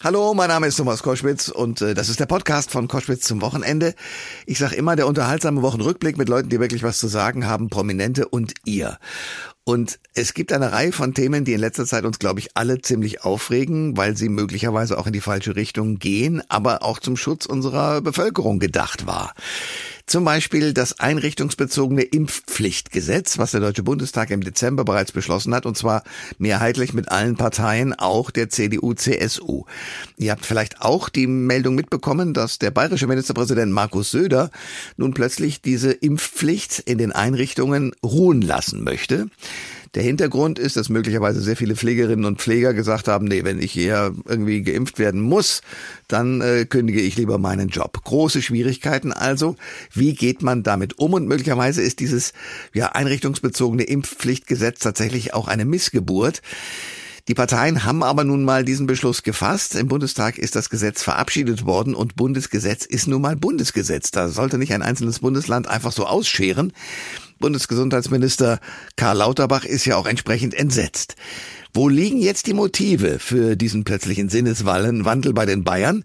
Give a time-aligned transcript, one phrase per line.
[0.00, 3.40] Hallo, mein Name ist Thomas Koschwitz und äh, das ist der Podcast von Koschwitz zum
[3.40, 3.96] Wochenende.
[4.46, 8.28] Ich sage immer, der unterhaltsame Wochenrückblick mit Leuten, die wirklich was zu sagen haben, Prominente
[8.28, 8.98] und ihr.
[9.64, 12.80] Und es gibt eine Reihe von Themen, die in letzter Zeit uns, glaube ich, alle
[12.80, 17.44] ziemlich aufregen, weil sie möglicherweise auch in die falsche Richtung gehen, aber auch zum Schutz
[17.44, 19.34] unserer Bevölkerung gedacht war.
[20.08, 25.76] Zum Beispiel das einrichtungsbezogene Impfpflichtgesetz, was der Deutsche Bundestag im Dezember bereits beschlossen hat, und
[25.76, 26.02] zwar
[26.38, 29.64] mehrheitlich mit allen Parteien, auch der CDU, CSU.
[30.16, 34.50] Ihr habt vielleicht auch die Meldung mitbekommen, dass der bayerische Ministerpräsident Markus Söder
[34.96, 39.28] nun plötzlich diese Impfpflicht in den Einrichtungen ruhen lassen möchte.
[39.94, 43.72] Der Hintergrund ist, dass möglicherweise sehr viele Pflegerinnen und Pfleger gesagt haben, nee, wenn ich
[43.72, 45.62] hier irgendwie geimpft werden muss,
[46.08, 48.02] dann äh, kündige ich lieber meinen Job.
[48.04, 49.56] Große Schwierigkeiten also.
[49.92, 51.14] Wie geht man damit um?
[51.14, 52.32] Und möglicherweise ist dieses
[52.74, 56.42] ja, einrichtungsbezogene Impfpflichtgesetz tatsächlich auch eine Missgeburt.
[57.28, 59.74] Die Parteien haben aber nun mal diesen Beschluss gefasst.
[59.74, 64.10] Im Bundestag ist das Gesetz verabschiedet worden und Bundesgesetz ist nun mal Bundesgesetz.
[64.10, 66.72] Da sollte nicht ein einzelnes Bundesland einfach so ausscheren.
[67.38, 68.60] Bundesgesundheitsminister
[68.96, 71.16] Karl Lauterbach ist ja auch entsprechend entsetzt.
[71.74, 76.04] Wo liegen jetzt die Motive für diesen plötzlichen Sinneswandel bei den Bayern?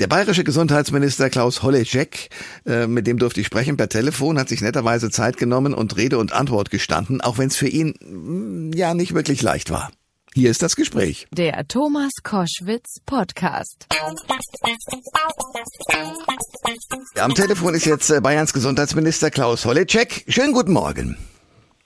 [0.00, 2.30] Der bayerische Gesundheitsminister Klaus Holleczek,
[2.66, 6.18] äh, mit dem durfte ich sprechen per Telefon, hat sich netterweise Zeit genommen und Rede
[6.18, 9.90] und Antwort gestanden, auch wenn es für ihn mm, ja nicht wirklich leicht war.
[10.34, 11.26] Hier ist das Gespräch.
[11.30, 13.86] Der Thomas Koschwitz Podcast.
[17.20, 20.24] Am Telefon ist jetzt äh, Bayerns Gesundheitsminister Klaus Holleczek.
[20.28, 21.18] Schönen guten Morgen.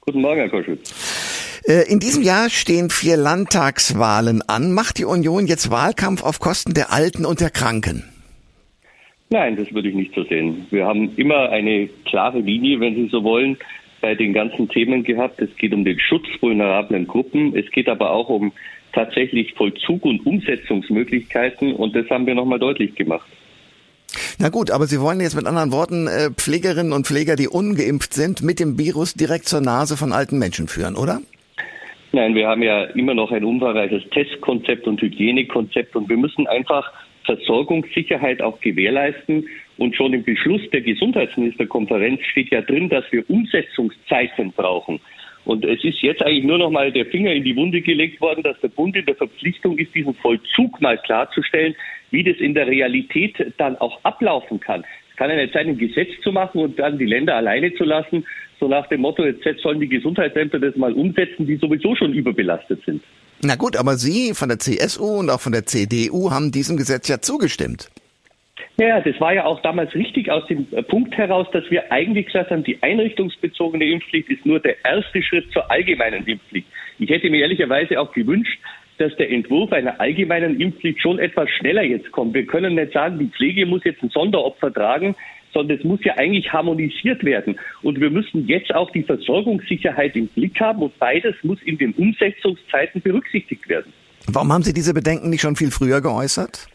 [0.00, 1.60] Guten Morgen, Herr Koschwitz.
[1.66, 4.72] Äh, in diesem Jahr stehen vier Landtagswahlen an.
[4.72, 8.04] Macht die Union jetzt Wahlkampf auf Kosten der Alten und der Kranken?
[9.28, 10.66] Nein, das würde ich nicht so sehen.
[10.70, 13.58] Wir haben immer eine klare Linie, wenn Sie so wollen,
[14.00, 15.40] bei den ganzen Themen gehabt.
[15.40, 17.56] Es geht um den Schutz vulnerablen Gruppen.
[17.56, 18.52] Es geht aber auch um
[18.92, 21.74] tatsächlich Vollzug und Umsetzungsmöglichkeiten.
[21.74, 23.28] Und das haben wir nochmal deutlich gemacht.
[24.38, 28.14] Na gut, aber Sie wollen jetzt mit anderen Worten äh, Pflegerinnen und Pfleger, die ungeimpft
[28.14, 31.20] sind, mit dem Virus direkt zur Nase von alten Menschen führen, oder?
[32.12, 36.90] Nein, wir haben ja immer noch ein umfangreiches Testkonzept und Hygienekonzept und wir müssen einfach
[37.24, 39.48] Versorgungssicherheit auch gewährleisten.
[39.78, 45.00] Und schon im Beschluss der Gesundheitsministerkonferenz steht ja drin, dass wir Umsetzungszeiten brauchen.
[45.44, 48.42] Und es ist jetzt eigentlich nur noch mal der Finger in die Wunde gelegt worden,
[48.42, 51.74] dass der Bund in der Verpflichtung ist, diesen Vollzug mal klarzustellen,
[52.10, 54.84] wie das in der Realität dann auch ablaufen kann.
[55.10, 57.84] Es kann ja nicht sein, ein Gesetz zu machen und dann die Länder alleine zu
[57.84, 58.26] lassen,
[58.58, 62.82] so nach dem Motto, jetzt sollen die Gesundheitsämter das mal umsetzen, die sowieso schon überbelastet
[62.84, 63.02] sind.
[63.42, 67.08] Na gut, aber Sie von der CSU und auch von der CDU haben diesem Gesetz
[67.08, 67.90] ja zugestimmt.
[68.76, 72.50] Ja, das war ja auch damals richtig aus dem Punkt heraus, dass wir eigentlich gesagt
[72.50, 76.66] haben, die einrichtungsbezogene Impfpflicht ist nur der erste Schritt zur allgemeinen Impfpflicht.
[76.98, 78.58] Ich hätte mir ehrlicherweise auch gewünscht,
[78.98, 82.34] dass der Entwurf einer allgemeinen Impfpflicht schon etwas schneller jetzt kommt.
[82.34, 85.14] Wir können nicht sagen, die Pflege muss jetzt ein Sonderopfer tragen,
[85.52, 87.58] sondern es muss ja eigentlich harmonisiert werden.
[87.82, 91.92] Und wir müssen jetzt auch die Versorgungssicherheit im Blick haben und beides muss in den
[91.92, 93.92] Umsetzungszeiten berücksichtigt werden.
[94.26, 96.68] Warum haben Sie diese Bedenken nicht schon viel früher geäußert?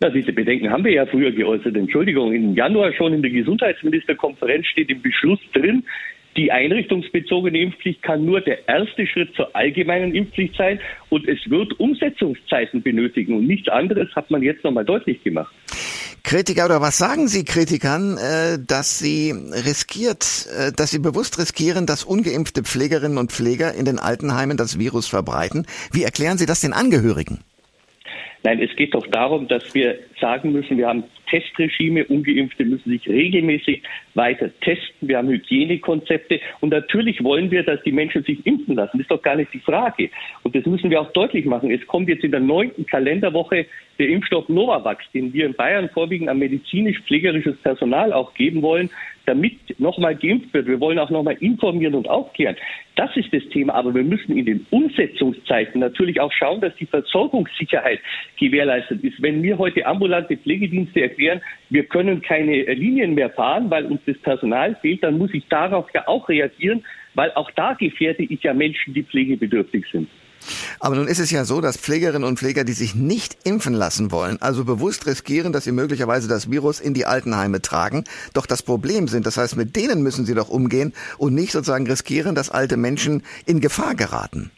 [0.00, 1.76] Na, diese Bedenken haben wir ja früher geäußert.
[1.76, 5.84] Entschuldigung, im Januar schon in der Gesundheitsministerkonferenz steht im Beschluss drin,
[6.36, 10.78] die einrichtungsbezogene Impfpflicht kann nur der erste Schritt zur allgemeinen Impfpflicht sein
[11.08, 15.52] und es wird Umsetzungszeiten benötigen und nichts anderes hat man jetzt nochmal deutlich gemacht.
[16.28, 19.32] Kritiker oder was sagen Sie Kritikern, äh, dass sie
[19.64, 24.78] riskiert, äh, dass sie bewusst riskieren, dass ungeimpfte Pflegerinnen und Pfleger in den Altenheimen das
[24.78, 25.66] Virus verbreiten?
[25.90, 27.38] Wie erklären Sie das den Angehörigen?
[28.42, 33.08] Nein, es geht doch darum, dass wir sagen müssen, wir haben Testregime, ungeimpfte müssen sich
[33.08, 33.82] regelmäßig
[34.14, 38.98] weiter testen, wir haben Hygienekonzepte und natürlich wollen wir, dass die Menschen sich impfen lassen.
[38.98, 40.10] Das ist doch gar nicht die Frage.
[40.42, 41.70] Und das müssen wir auch deutlich machen.
[41.70, 43.66] Es kommt jetzt in der neunten Kalenderwoche
[43.98, 48.90] der Impfstoff Novavax, den wir in Bayern vorwiegend an medizinisch-pflegerisches Personal auch geben wollen,
[49.28, 50.66] damit nochmal geimpft wird.
[50.66, 52.56] Wir wollen auch nochmal informieren und aufklären.
[52.96, 53.74] Das ist das Thema.
[53.74, 58.00] Aber wir müssen in den Umsetzungszeiten natürlich auch schauen, dass die Versorgungssicherheit
[58.38, 59.20] gewährleistet ist.
[59.22, 61.40] Wenn mir heute ambulante Pflegedienste erklären,
[61.70, 65.86] wir können keine Linien mehr fahren, weil uns das Personal fehlt, dann muss ich darauf
[65.94, 66.84] ja auch reagieren,
[67.14, 70.08] weil auch da gefährde ich ja Menschen, die pflegebedürftig sind.
[70.80, 74.10] Aber nun ist es ja so, dass Pflegerinnen und Pfleger, die sich nicht impfen lassen
[74.10, 78.62] wollen, also bewusst riskieren, dass sie möglicherweise das Virus in die Altenheime tragen, doch das
[78.62, 79.26] Problem sind.
[79.26, 83.22] Das heißt, mit denen müssen sie doch umgehen und nicht sozusagen riskieren, dass alte Menschen
[83.46, 84.50] in Gefahr geraten.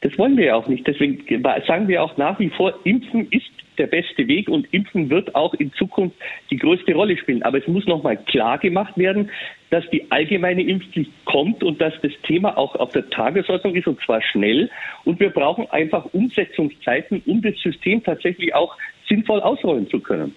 [0.00, 0.86] Das wollen wir ja auch nicht.
[0.86, 1.24] Deswegen
[1.66, 5.54] sagen wir auch nach wie vor, Impfen ist der beste Weg und Impfen wird auch
[5.54, 6.16] in Zukunft
[6.50, 7.42] die größte Rolle spielen.
[7.42, 9.30] Aber es muss nochmal klar gemacht werden,
[9.70, 14.00] dass die allgemeine Impfpflicht kommt und dass das Thema auch auf der Tagesordnung ist und
[14.04, 14.70] zwar schnell.
[15.04, 18.76] Und wir brauchen einfach Umsetzungszeiten, um das System tatsächlich auch
[19.08, 20.34] sinnvoll ausrollen zu können.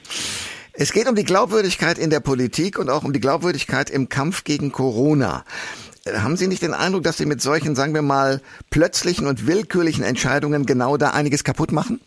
[0.74, 4.46] Es geht um die Glaubwürdigkeit in der Politik und auch um die Glaubwürdigkeit im Kampf
[4.46, 5.44] gegen Corona.
[6.08, 10.04] Haben Sie nicht den Eindruck, dass Sie mit solchen, sagen wir mal, plötzlichen und willkürlichen
[10.04, 12.02] Entscheidungen genau da einiges kaputt machen?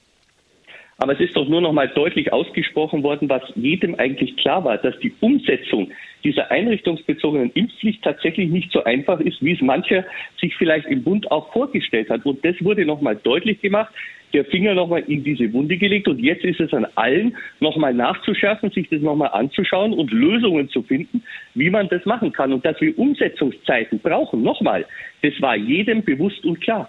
[1.04, 4.78] Aber es ist doch nur noch mal deutlich ausgesprochen worden, was jedem eigentlich klar war,
[4.78, 5.90] dass die Umsetzung
[6.24, 10.06] dieser einrichtungsbezogenen Impfpflicht tatsächlich nicht so einfach ist, wie es mancher
[10.40, 12.24] sich vielleicht im Bund auch vorgestellt hat.
[12.24, 13.92] Und das wurde noch mal deutlich gemacht,
[14.32, 16.08] der Finger noch mal in diese Wunde gelegt.
[16.08, 20.10] Und jetzt ist es an allen, noch mal nachzuschärfen, sich das noch mal anzuschauen und
[20.10, 21.22] Lösungen zu finden,
[21.54, 22.50] wie man das machen kann.
[22.50, 24.86] Und dass wir Umsetzungszeiten brauchen, noch mal,
[25.20, 26.88] das war jedem bewusst und klar.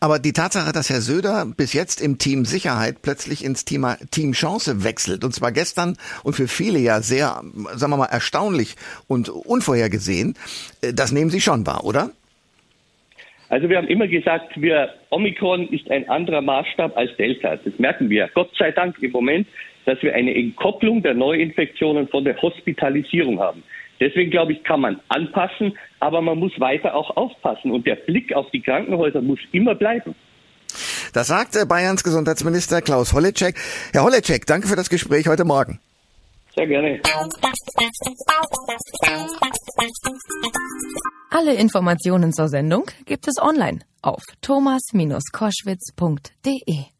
[0.00, 4.32] Aber die Tatsache, dass Herr Söder bis jetzt im Team Sicherheit plötzlich ins Thema Team
[4.32, 7.42] Chance wechselt, und zwar gestern und für viele ja sehr,
[7.74, 8.76] sagen wir mal, erstaunlich
[9.06, 10.34] und unvorhergesehen,
[10.82, 12.10] äh, das nehmen Sie schon wahr, oder?
[13.50, 17.56] Also wir haben immer gesagt, wir, Omikron ist ein anderer Maßstab als Delta.
[17.56, 19.46] Das merken wir Gott sei Dank im Moment,
[19.86, 23.62] dass wir eine Entkopplung der Neuinfektionen von der Hospitalisierung haben.
[24.00, 28.34] Deswegen glaube ich, kann man anpassen, aber man muss weiter auch aufpassen und der Blick
[28.34, 30.14] auf die Krankenhäuser muss immer bleiben.
[31.12, 33.56] Das sagte Bayerns Gesundheitsminister Klaus Holleczek.
[33.92, 35.80] Herr Holleczek, danke für das Gespräch heute Morgen.
[36.54, 37.00] Sehr gerne.
[41.30, 46.97] Alle Informationen zur Sendung gibt es online auf thomas-koschwitz.de.